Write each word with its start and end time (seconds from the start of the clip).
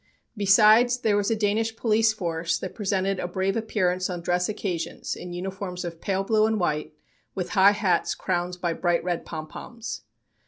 Besides, 0.35 0.97
there 1.01 1.15
was 1.15 1.29
a 1.29 1.35
Danish 1.35 1.75
police 1.75 2.11
force 2.11 2.57
that 2.57 2.73
presented 2.73 3.19
a 3.19 3.27
brave 3.27 3.55
appearance 3.55 4.09
on 4.09 4.21
dress 4.23 4.49
occasions 4.49 5.15
in 5.15 5.31
uniforms 5.31 5.85
of 5.85 6.01
pale 6.01 6.23
blue 6.23 6.47
and 6.47 6.59
white, 6.59 6.95
with 7.35 7.49
high 7.49 7.73
hats 7.73 8.15
crowned 8.15 8.57
by 8.59 8.73
bright 8.73 9.03
red 9.03 9.27
pompoms. 9.27 10.01